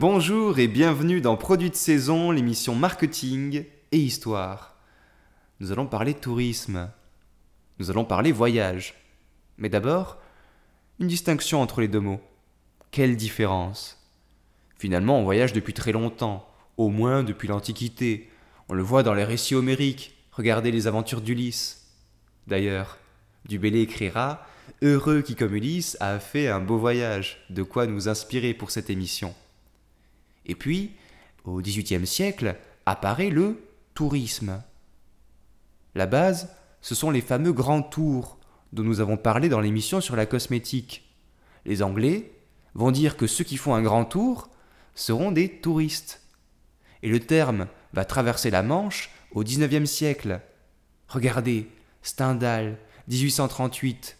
[0.00, 4.74] Bonjour et bienvenue dans Produits de saison, l'émission marketing et histoire.
[5.60, 6.90] Nous allons parler tourisme.
[7.78, 8.94] Nous allons parler voyage.
[9.58, 10.16] Mais d'abord,
[11.00, 12.22] une distinction entre les deux mots.
[12.90, 14.02] Quelle différence?
[14.78, 16.48] Finalement, on voyage depuis très longtemps,
[16.78, 18.30] au moins depuis l'Antiquité.
[18.70, 20.16] On le voit dans les récits homériques.
[20.32, 21.90] Regardez les aventures d'Ulysse.
[22.46, 22.96] D'ailleurs,
[23.44, 24.46] Dubélé écrira
[24.80, 28.88] Heureux qui, comme Ulysse, a fait un beau voyage, de quoi nous inspirer pour cette
[28.88, 29.34] émission.
[30.46, 30.92] Et puis,
[31.44, 33.62] au XVIIIe siècle, apparaît le
[33.94, 34.62] tourisme.
[35.94, 38.38] La base, ce sont les fameux grands tours
[38.72, 41.14] dont nous avons parlé dans l'émission sur la cosmétique.
[41.64, 42.32] Les Anglais
[42.74, 44.48] vont dire que ceux qui font un grand tour
[44.94, 46.22] seront des touristes.
[47.02, 50.40] Et le terme va traverser la Manche au XIXe siècle.
[51.08, 51.68] Regardez,
[52.02, 54.16] Stendhal, 1838.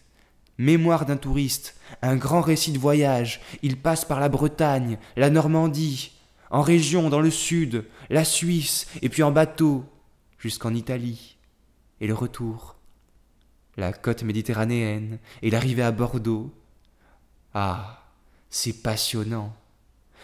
[0.61, 3.41] Mémoire d'un touriste, un grand récit de voyage.
[3.63, 6.13] Il passe par la Bretagne, la Normandie,
[6.51, 9.87] en région dans le sud, la Suisse, et puis en bateau,
[10.39, 11.39] jusqu'en Italie.
[12.03, 12.77] Et le retour.
[13.79, 16.53] La côte méditerranéenne et l'arrivée à Bordeaux.
[17.55, 18.05] Ah,
[18.51, 19.57] c'est passionnant.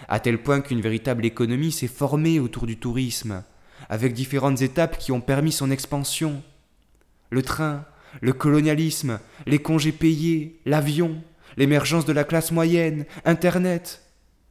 [0.06, 3.42] À tel point qu'une véritable économie s'est formée autour du tourisme,
[3.88, 6.42] avec différentes étapes qui ont permis son expansion.
[7.30, 7.86] Le train,
[8.20, 11.22] le colonialisme, les congés payés, l'avion,
[11.56, 14.02] l'émergence de la classe moyenne, Internet.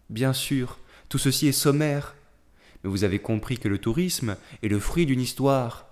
[0.10, 2.16] Bien sûr, tout ceci est sommaire,
[2.84, 5.88] mais vous avez compris que le tourisme est le fruit d'une histoire.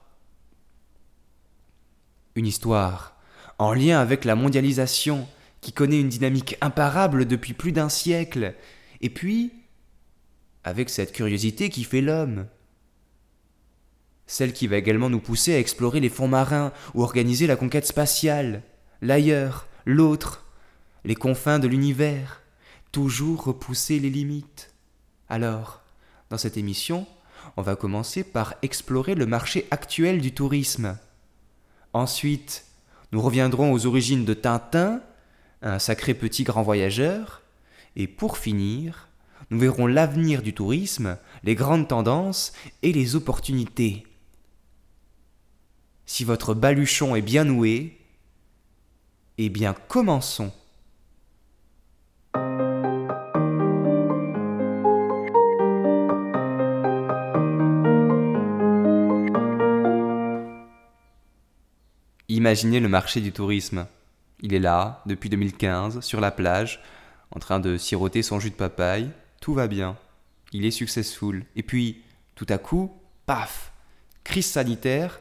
[2.35, 3.15] Une histoire
[3.59, 5.27] en lien avec la mondialisation
[5.61, 8.53] qui connaît une dynamique imparable depuis plus d'un siècle,
[9.01, 9.53] et puis
[10.63, 12.47] avec cette curiosité qui fait l'homme.
[14.25, 17.85] Celle qui va également nous pousser à explorer les fonds marins ou organiser la conquête
[17.85, 18.63] spatiale,
[19.01, 20.45] l'ailleurs, l'autre,
[21.03, 22.41] les confins de l'univers,
[22.91, 24.73] toujours repousser les limites.
[25.29, 25.81] Alors,
[26.29, 27.05] dans cette émission,
[27.57, 30.97] on va commencer par explorer le marché actuel du tourisme.
[31.91, 32.65] Ensuite,
[33.11, 35.01] nous reviendrons aux origines de Tintin,
[35.61, 37.41] un sacré petit grand voyageur,
[37.95, 39.09] et pour finir,
[39.49, 44.05] nous verrons l'avenir du tourisme, les grandes tendances et les opportunités.
[46.05, 47.97] Si votre baluchon est bien noué,
[49.37, 50.51] eh bien commençons.
[62.29, 63.85] Imaginez le marché du tourisme.
[64.41, 66.81] Il est là, depuis 2015, sur la plage,
[67.31, 69.11] en train de siroter son jus de papaye.
[69.39, 69.97] Tout va bien.
[70.51, 71.45] Il est successful.
[71.55, 72.01] Et puis,
[72.35, 72.91] tout à coup,
[73.25, 73.71] paf
[74.23, 75.19] Crise sanitaire,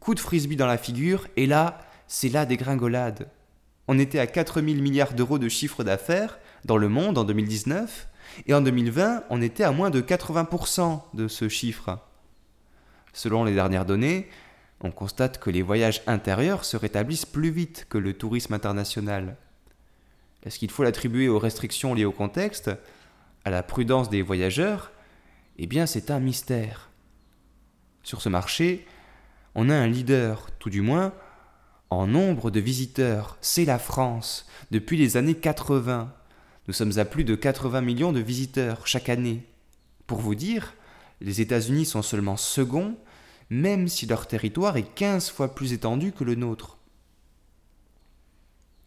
[0.00, 1.78] coup de frisbee dans la figure, et là,
[2.08, 3.28] c'est la dégringolade.
[3.86, 8.08] On était à 4000 milliards d'euros de chiffre d'affaires dans le monde en 2019,
[8.46, 11.98] et en 2020, on était à moins de 80% de ce chiffre.
[13.12, 14.28] Selon les dernières données,
[14.80, 19.36] on constate que les voyages intérieurs se rétablissent plus vite que le tourisme international.
[20.44, 22.70] Est-ce qu'il faut l'attribuer aux restrictions liées au contexte,
[23.44, 24.90] à la prudence des voyageurs?
[25.58, 26.88] Eh bien, c'est un mystère.
[28.02, 28.86] Sur ce marché,
[29.54, 31.12] on a un leader, tout du moins,
[31.90, 33.36] en nombre de visiteurs.
[33.40, 36.12] C'est la France, depuis les années 80.
[36.68, 39.44] Nous sommes à plus de 80 millions de visiteurs chaque année.
[40.06, 40.74] Pour vous dire,
[41.20, 42.96] les États-Unis sont seulement seconds
[43.50, 46.78] même si leur territoire est 15 fois plus étendu que le nôtre.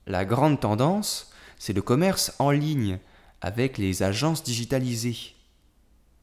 [0.07, 2.99] La grande tendance, c'est le commerce en ligne,
[3.41, 5.35] avec les agences digitalisées.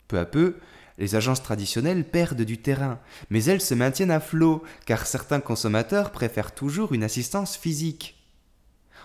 [0.09, 0.56] Peu à peu,
[1.00, 3.00] les agences traditionnelles perdent du terrain,
[3.31, 8.22] mais elles se maintiennent à flot, car certains consommateurs préfèrent toujours une assistance physique.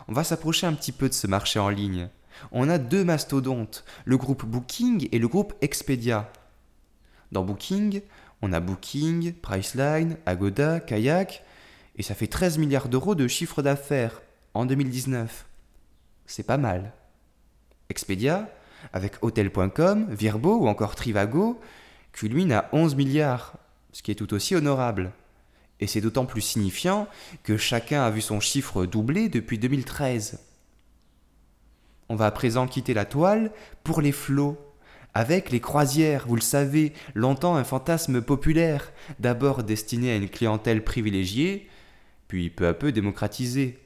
[0.09, 2.09] On va s'approcher un petit peu de ce marché en ligne.
[2.51, 6.31] On a deux mastodontes, le groupe Booking et le groupe Expedia.
[7.31, 8.01] Dans Booking,
[8.41, 11.44] on a Booking, Priceline, Agoda, Kayak,
[11.95, 14.21] et ça fait 13 milliards d'euros de chiffre d'affaires
[14.53, 15.45] en 2019.
[16.25, 16.92] C'est pas mal.
[17.88, 18.50] Expedia,
[18.92, 21.57] avec Hotel.com, Virbo ou encore Trivago,
[22.15, 23.57] culmine à 11 milliards,
[23.91, 25.12] ce qui est tout aussi honorable.
[25.81, 27.09] Et c'est d'autant plus signifiant
[27.44, 30.39] que chacun a vu son chiffre doubler depuis 2013.
[32.07, 33.51] On va à présent quitter la toile
[33.83, 34.57] pour les flots
[35.13, 40.83] avec les croisières, vous le savez, longtemps un fantasme populaire, d'abord destiné à une clientèle
[40.83, 41.69] privilégiée,
[42.27, 43.79] puis peu à peu démocratisé,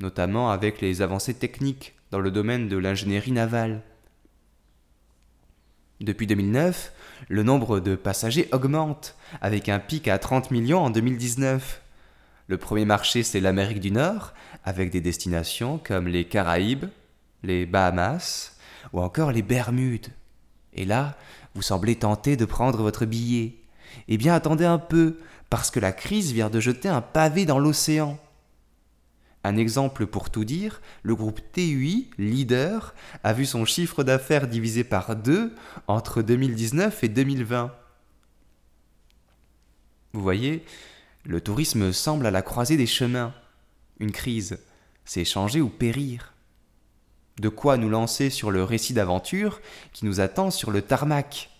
[0.00, 3.82] notamment avec les avancées techniques dans le domaine de l'ingénierie navale.
[6.02, 6.92] Depuis 2009,
[7.28, 11.80] le nombre de passagers augmente, avec un pic à 30 millions en 2019.
[12.48, 14.32] Le premier marché, c'est l'Amérique du Nord,
[14.64, 16.86] avec des destinations comme les Caraïbes,
[17.44, 18.56] les Bahamas
[18.92, 20.08] ou encore les Bermudes.
[20.74, 21.16] Et là,
[21.54, 23.54] vous semblez tenté de prendre votre billet.
[24.08, 25.18] Eh bien, attendez un peu,
[25.50, 28.18] parce que la crise vient de jeter un pavé dans l'océan.
[29.44, 32.94] Un exemple pour tout dire, le groupe TUI, leader,
[33.24, 35.54] a vu son chiffre d'affaires divisé par deux
[35.88, 37.74] entre 2019 et 2020.
[40.12, 40.64] Vous voyez,
[41.24, 43.34] le tourisme semble à la croisée des chemins.
[43.98, 44.58] Une crise,
[45.04, 46.34] c'est changer ou périr.
[47.38, 49.60] De quoi nous lancer sur le récit d'aventure
[49.92, 51.50] qui nous attend sur le tarmac?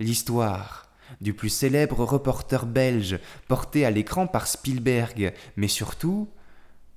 [0.00, 0.88] L'histoire
[1.20, 6.28] du plus célèbre reporter belge porté à l'écran par Spielberg, mais surtout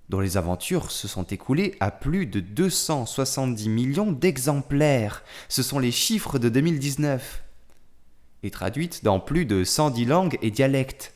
[0.10, 5.24] dont les aventures se sont écoulées à plus de 270 millions d'exemplaires.
[5.50, 7.44] Ce sont les chiffres de 2019.
[8.44, 11.14] Et traduites dans plus de 110 langues et dialectes.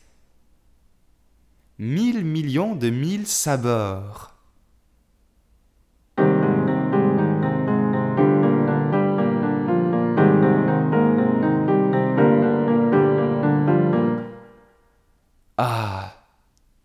[1.79, 4.35] 1000 millions de mille sabords.
[15.57, 16.15] Ah,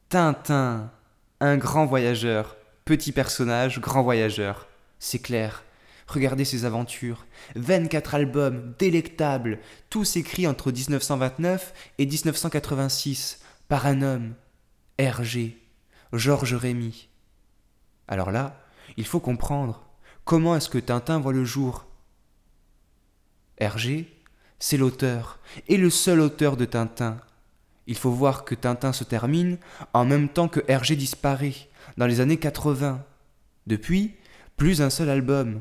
[0.08, 0.90] Tintin,
[1.40, 4.66] un grand voyageur, petit personnage, grand voyageur.
[4.98, 5.64] C'est clair.
[6.06, 7.26] Regardez ses aventures.
[7.56, 9.58] 24 albums, délectables,
[9.90, 14.34] tous écrits entre 1929 et 1986, par un homme,
[14.98, 15.58] Hergé,
[16.12, 17.08] Georges Rémy.
[18.08, 18.64] Alors là,
[18.96, 19.84] il faut comprendre
[20.24, 21.86] comment est-ce que Tintin voit le jour.
[23.58, 24.12] Hergé,
[24.58, 27.20] c'est l'auteur, et le seul auteur de Tintin.
[27.86, 29.58] Il faut voir que Tintin se termine
[29.92, 31.54] en même temps que Hergé disparaît,
[31.96, 33.04] dans les années 80.
[33.66, 34.14] Depuis,
[34.56, 35.60] plus un seul album.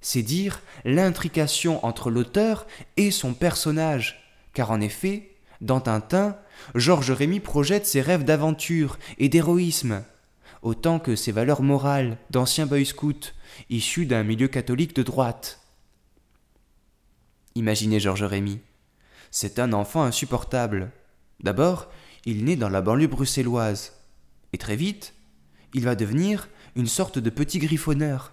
[0.00, 2.66] C'est dire l'intrication entre l'auteur
[2.96, 6.36] et son personnage, car en effet, dans Tintin,
[6.74, 10.04] Georges Rémy projette ses rêves d'aventure et d'héroïsme,
[10.62, 13.34] autant que ses valeurs morales d'ancien boy scout,
[13.70, 15.60] issu d'un milieu catholique de droite.
[17.56, 18.60] Imaginez Georges Rémy.
[19.30, 20.92] C'est un enfant insupportable,
[21.42, 21.90] D'abord,
[22.24, 23.92] il naît dans la banlieue bruxelloise.
[24.52, 25.14] Et très vite,
[25.74, 28.32] il va devenir une sorte de petit griffonneur.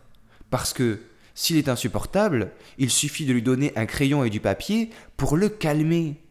[0.49, 1.01] Parce que,
[1.33, 5.49] s'il est insupportable, il suffit de lui donner un crayon et du papier pour le
[5.49, 6.21] calmer.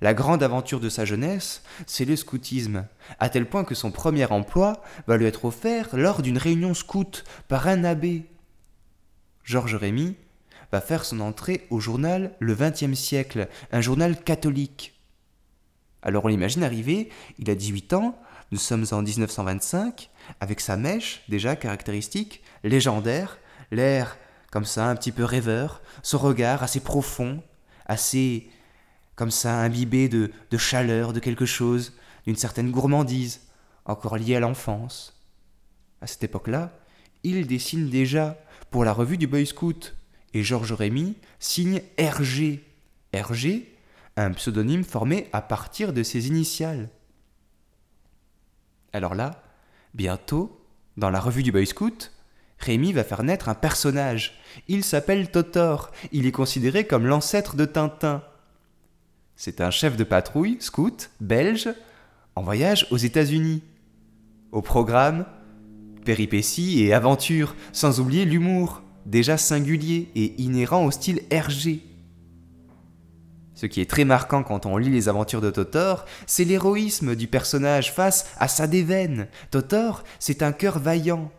[0.00, 2.86] La grande aventure de sa jeunesse, c'est le scoutisme,
[3.20, 7.24] à tel point que son premier emploi va lui être offert lors d'une réunion scout
[7.48, 8.24] par un abbé.
[9.44, 10.16] Georges Rémy
[10.72, 14.93] va faire son entrée au journal Le XXe siècle, un journal catholique.
[16.04, 17.08] Alors on l'imagine arriver,
[17.38, 18.16] il a 18 ans,
[18.52, 23.38] nous sommes en 1925, avec sa mèche, déjà caractéristique, légendaire,
[23.70, 24.16] l'air
[24.52, 27.42] comme ça, un petit peu rêveur, son regard assez profond,
[27.86, 28.48] assez
[29.16, 31.94] comme ça, imbibé de, de chaleur, de quelque chose,
[32.26, 33.40] d'une certaine gourmandise,
[33.86, 35.20] encore liée à l'enfance.
[36.00, 36.78] À cette époque-là,
[37.22, 38.38] il dessine déjà
[38.70, 39.96] pour la revue du Boy Scout,
[40.34, 42.60] et Georges Rémy signe RG.
[43.14, 43.73] RG,
[44.16, 46.88] un pseudonyme formé à partir de ses initiales.
[48.92, 49.42] Alors là,
[49.94, 50.60] bientôt,
[50.96, 52.12] dans la revue du Boy Scout,
[52.58, 54.38] Rémi va faire naître un personnage.
[54.68, 55.90] Il s'appelle Totor.
[56.12, 58.22] Il est considéré comme l'ancêtre de Tintin.
[59.36, 61.68] C'est un chef de patrouille, scout, belge,
[62.36, 63.62] en voyage aux États-Unis.
[64.52, 65.26] Au programme,
[66.04, 71.80] péripéties et aventures, sans oublier l'humour, déjà singulier et inhérent au style RG.
[73.54, 77.28] Ce qui est très marquant quand on lit les aventures de Totor, c'est l'héroïsme du
[77.28, 79.28] personnage face à sa déveine.
[79.50, 81.30] Totor, c'est un cœur vaillant.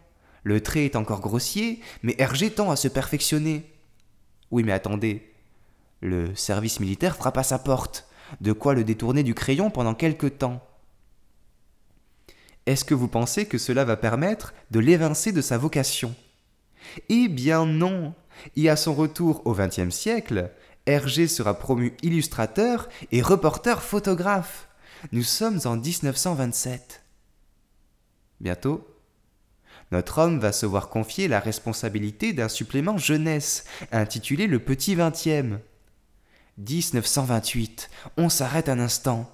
[0.43, 3.69] Le trait est encore grossier, mais Hergé tend à se perfectionner.
[4.51, 5.33] Oui, mais attendez.
[6.01, 8.07] Le service militaire frappe à sa porte.
[8.41, 10.63] De quoi le détourner du crayon pendant quelque temps.
[12.65, 16.15] Est-ce que vous pensez que cela va permettre de l'évincer de sa vocation?
[17.09, 18.13] Eh bien non
[18.55, 20.51] Et à son retour au XXe siècle,
[20.85, 24.67] Hergé sera promu illustrateur et reporter photographe.
[25.11, 27.03] Nous sommes en 1927.
[28.39, 28.87] Bientôt,
[29.91, 35.59] notre homme va se voir confier la responsabilité d'un supplément jeunesse intitulé Le Petit Vingtième.
[36.57, 39.29] 1928, on s'arrête un instant.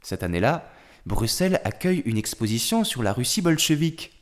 [0.00, 0.70] Cette année-là,
[1.06, 4.12] Bruxelles accueille une exposition sur la Russie bolchevique.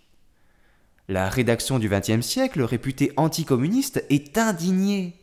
[1.09, 5.19] La rédaction du XXe siècle, réputée anticommuniste, est indignée.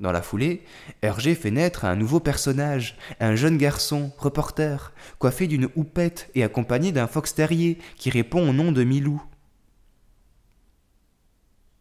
[0.00, 0.64] Dans la foulée,
[1.02, 6.90] Hergé fait naître un nouveau personnage, un jeune garçon, reporter, coiffé d'une houppette et accompagné
[6.90, 9.22] d'un fox terrier qui répond au nom de Milou.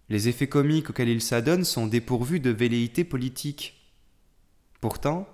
[0.09, 3.91] Les effets comiques auxquels il s'adonne sont dépourvus de velléité politique.
[4.79, 5.27] Pourtant,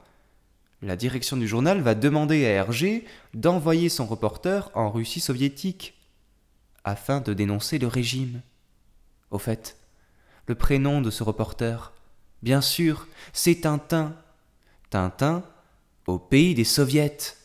[0.82, 5.96] la direction du journal va demander à Hergé d'envoyer son reporter en Russie soviétique,
[6.86, 8.42] afin de dénoncer le régime.
[9.32, 9.78] Au fait,
[10.48, 11.94] le prénom de ce reporter,
[12.42, 14.16] bien sûr, c'est Tintin.
[14.90, 15.44] Tintin
[16.08, 17.36] au pays des soviets.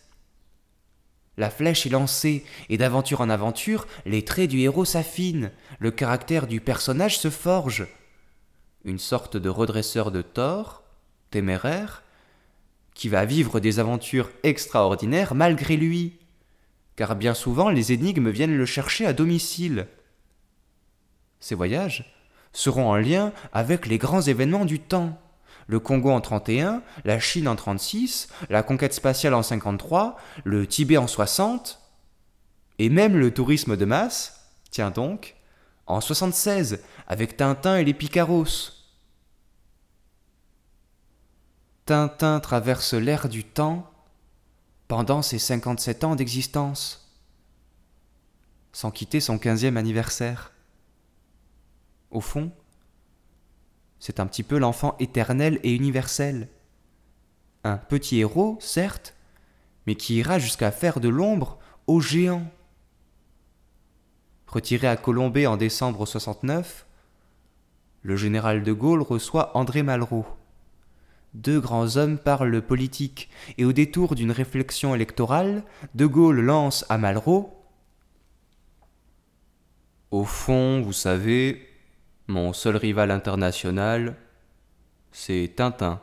[1.36, 6.46] La flèche est lancée, et d'aventure en aventure, les traits du héros s'affinent, le caractère
[6.46, 7.86] du personnage se forge.
[8.84, 10.84] Une sorte de redresseur de tort,
[11.30, 12.02] téméraire,
[12.94, 16.18] qui va vivre des aventures extraordinaires malgré lui,
[16.96, 19.88] car bien souvent les énigmes viennent le chercher à domicile.
[21.40, 22.13] Ces voyages
[22.54, 25.20] seront en lien avec les grands événements du temps.
[25.66, 30.96] Le Congo en 31, la Chine en 36, la conquête spatiale en 53, le Tibet
[30.96, 31.80] en 60,
[32.78, 35.36] et même le tourisme de masse, tiens donc,
[35.86, 38.72] en 76, avec Tintin et les Picaros.
[41.86, 43.90] Tintin traverse l'ère du temps
[44.88, 47.10] pendant ses 57 ans d'existence,
[48.72, 50.53] sans quitter son 15e anniversaire.
[52.10, 52.52] Au fond,
[53.98, 56.48] c'est un petit peu l'enfant éternel et universel.
[57.64, 59.14] Un petit héros, certes,
[59.86, 62.46] mais qui ira jusqu'à faire de l'ombre aux géants.
[64.46, 66.86] Retiré à Colombey en décembre 69,
[68.02, 70.26] le général de Gaulle reçoit André Malraux.
[71.32, 76.98] Deux grands hommes parlent politique, et au détour d'une réflexion électorale, De Gaulle lance à
[76.98, 77.52] Malraux
[80.10, 81.66] Au fond, vous savez,
[82.26, 84.16] mon seul rival international,
[85.12, 86.00] c'est Tintin.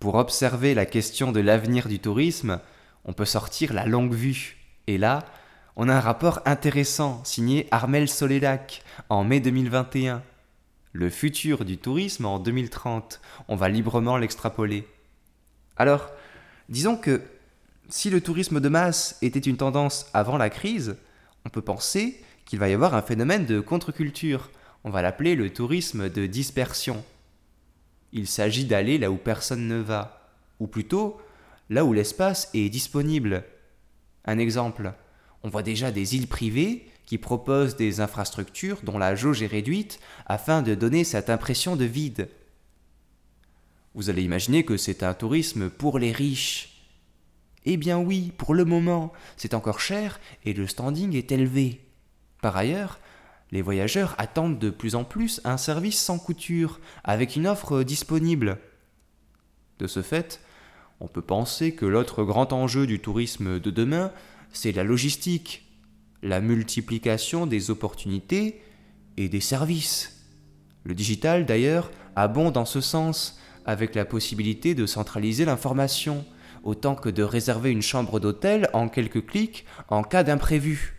[0.00, 2.60] Pour observer la question de l'avenir du tourisme,
[3.04, 4.56] on peut sortir la longue vue.
[4.86, 5.26] Et là,
[5.76, 10.22] on a un rapport intéressant signé Armel Solédac en mai 2021.
[10.92, 14.86] Le futur du tourisme en 2030, on va librement l'extrapoler.
[15.76, 16.10] Alors,
[16.68, 17.22] disons que
[17.88, 20.96] si le tourisme de masse était une tendance avant la crise,
[21.44, 24.50] on peut penser qu'il va y avoir un phénomène de contre-culture.
[24.84, 27.04] On va l'appeler le tourisme de dispersion.
[28.12, 30.30] Il s'agit d'aller là où personne ne va,
[30.60, 31.20] ou plutôt
[31.68, 33.44] là où l'espace est disponible.
[34.24, 34.92] Un exemple,
[35.42, 39.98] on voit déjà des îles privées qui proposent des infrastructures dont la jauge est réduite
[40.26, 42.28] afin de donner cette impression de vide.
[43.94, 46.84] Vous allez imaginer que c'est un tourisme pour les riches.
[47.64, 51.80] Eh bien oui, pour le moment, c'est encore cher et le standing est élevé.
[52.42, 52.98] Par ailleurs,
[53.52, 58.58] les voyageurs attendent de plus en plus un service sans couture, avec une offre disponible.
[59.78, 60.42] De ce fait,
[61.00, 64.12] on peut penser que l'autre grand enjeu du tourisme de demain,
[64.52, 65.67] c'est la logistique,
[66.22, 68.60] la multiplication des opportunités
[69.16, 70.26] et des services.
[70.84, 76.24] Le digital, d'ailleurs, abonde dans ce sens, avec la possibilité de centraliser l'information,
[76.64, 80.94] autant que de réserver une chambre d'hôtel en quelques clics en cas d'imprévu.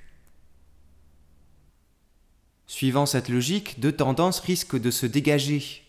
[2.67, 5.83] Suivant cette logique, deux tendances risquent de se dégager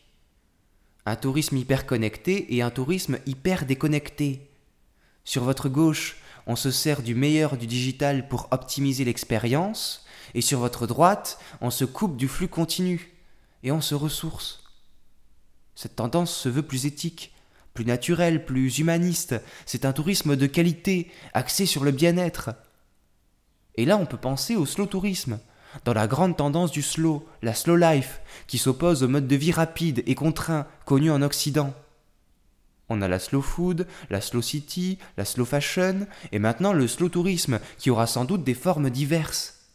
[1.06, 4.50] un tourisme hyper connecté et un tourisme hyper déconnecté.
[5.24, 6.16] Sur votre gauche,
[6.46, 10.04] on se sert du meilleur du digital pour optimiser l'expérience,
[10.34, 13.12] et sur votre droite, on se coupe du flux continu,
[13.62, 14.64] et on se ressource.
[15.74, 17.34] Cette tendance se veut plus éthique,
[17.74, 22.50] plus naturelle, plus humaniste, c'est un tourisme de qualité, axé sur le bien-être.
[23.76, 25.38] Et là, on peut penser au slow tourisme,
[25.84, 29.52] dans la grande tendance du slow, la slow life, qui s'oppose au mode de vie
[29.52, 31.72] rapide et contraint connu en Occident.
[32.90, 37.08] On a la slow food, la slow city, la slow fashion, et maintenant le slow
[37.08, 39.70] tourisme, qui aura sans doute des formes diverses.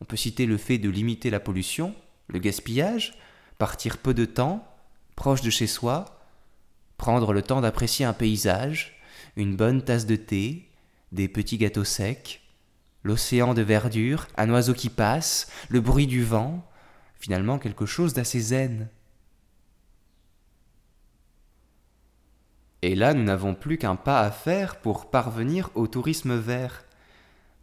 [0.00, 1.94] On peut citer le fait de limiter la pollution,
[2.26, 3.16] le gaspillage,
[3.56, 4.66] partir peu de temps,
[5.14, 6.20] proche de chez soi,
[6.98, 9.00] prendre le temps d'apprécier un paysage,
[9.36, 10.68] une bonne tasse de thé,
[11.12, 12.42] des petits gâteaux secs,
[13.04, 16.68] l'océan de verdure, un oiseau qui passe, le bruit du vent,
[17.20, 18.88] finalement quelque chose d'assez zen.
[22.82, 26.84] Et là, nous n'avons plus qu'un pas à faire pour parvenir au tourisme vert.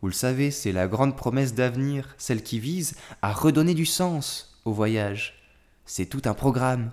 [0.02, 4.60] Vous le savez, c'est la grande promesse d'avenir, celle qui vise à redonner du sens
[4.66, 5.42] au voyage.
[5.86, 6.92] C'est tout un programme.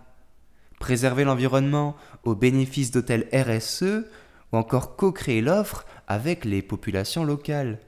[0.78, 4.04] Préserver l'environnement au bénéfice d'hôtels RSE
[4.52, 7.78] ou encore co-créer l'offre avec les populations locales.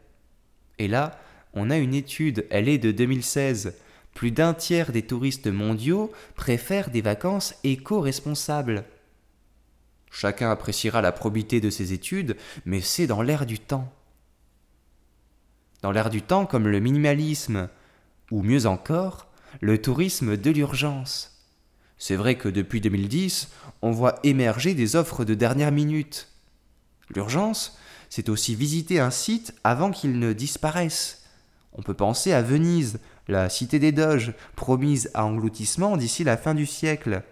[0.79, 1.13] Et là,
[1.55, 3.75] on a une étude, elle est de 2016.
[4.15, 8.85] Plus d'un tiers des touristes mondiaux préfèrent des vacances éco-responsables.
[10.13, 13.91] Chacun appréciera la probité de ces études, mais c'est dans l'air du temps.
[15.81, 17.71] Dans l'air du temps comme le minimalisme,
[18.31, 19.27] ou mieux encore,
[19.61, 21.43] le tourisme de l'urgence.
[21.97, 23.49] C'est vrai que depuis 2010,
[23.81, 26.29] on voit émerger des offres de dernière minute.
[27.15, 27.79] L'urgence,
[28.11, 31.25] c'est aussi visiter un site avant qu'il ne disparaisse.
[31.73, 36.55] On peut penser à Venise, la cité des Doges, promise à engloutissement d'ici la fin
[36.55, 37.23] du siècle.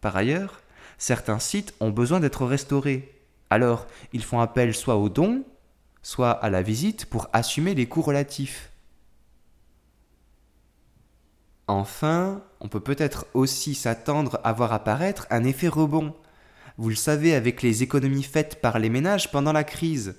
[0.00, 0.60] Par ailleurs,
[0.98, 3.14] certains sites ont besoin d'être restaurés.
[3.50, 5.44] Alors, ils font appel soit aux dons,
[6.02, 8.70] soit à la visite pour assumer les coûts relatifs.
[11.66, 16.14] Enfin, on peut peut-être aussi s'attendre à voir apparaître un effet rebond.
[16.78, 20.16] Vous le savez avec les économies faites par les ménages pendant la crise.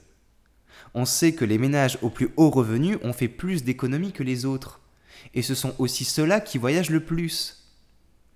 [0.93, 4.45] On sait que les ménages aux plus hauts revenus ont fait plus d'économies que les
[4.45, 4.79] autres.
[5.33, 7.59] Et ce sont aussi ceux-là qui voyagent le plus.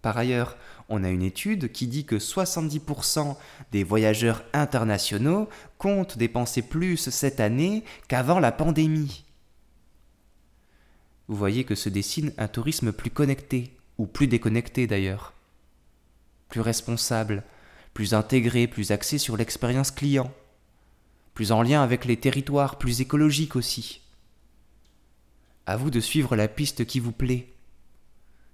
[0.02, 0.58] Par ailleurs,
[0.90, 3.36] on a une étude qui dit que 70%
[3.72, 9.24] des voyageurs internationaux comptent dépenser plus cette année qu'avant la pandémie.
[11.28, 15.34] Vous voyez que se dessine un tourisme plus connecté, ou plus déconnecté d'ailleurs,
[16.50, 17.44] plus responsable,
[17.94, 20.32] plus intégré, plus axé sur l'expérience client,
[21.34, 24.02] plus en lien avec les territoires, plus écologique aussi.
[25.66, 27.53] À vous de suivre la piste qui vous plaît,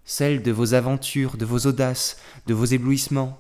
[0.10, 3.40] celle de vos aventures, de vos audaces, de vos éblouissements.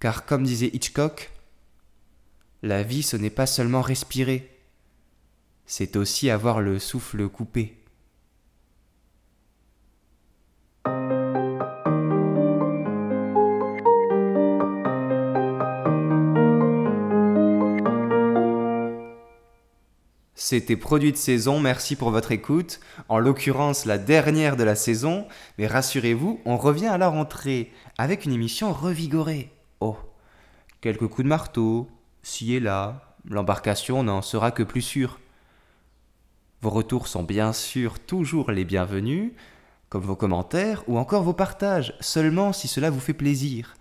[0.00, 1.30] Car comme disait Hitchcock,
[2.64, 4.50] la vie ce n'est pas seulement respirer,
[5.64, 7.78] c'est aussi avoir le souffle coupé.
[20.46, 25.26] C'était produit de saison, merci pour votre écoute, en l'occurrence la dernière de la saison,
[25.56, 29.50] mais rassurez-vous, on revient à la rentrée avec une émission revigorée.
[29.80, 29.96] Oh,
[30.82, 31.88] quelques coups de marteau,
[32.22, 35.18] ci et là, l'embarcation n'en sera que plus sûre.
[36.60, 39.32] Vos retours sont bien sûr toujours les bienvenus,
[39.88, 43.72] comme vos commentaires ou encore vos partages, seulement si cela vous fait plaisir.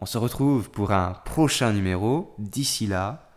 [0.00, 3.28] On se retrouve pour un prochain numéro, d'ici là,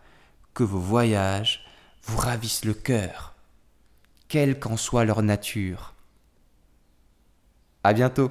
[0.54, 1.65] que vos voyages
[2.06, 3.34] vous ravissent le cœur,
[4.28, 5.94] quelle qu'en soit leur nature.
[7.82, 8.30] À bientôt!